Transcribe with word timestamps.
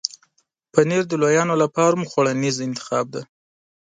پنېر 0.73 1.03
د 1.07 1.13
لویانو 1.21 1.55
لپاره 1.63 1.93
هم 1.97 2.03
خوړنیز 2.11 2.55
انتخاب 2.67 3.05
دی. 3.13 3.23